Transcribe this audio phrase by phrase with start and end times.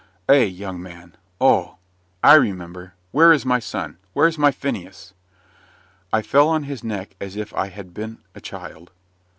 [0.27, 1.77] "Eh, young man oh!
[2.23, 2.95] I remember.
[3.11, 5.13] Where is my son where's my Phineas?"
[6.11, 8.89] I fell on his neck as if I had been a child.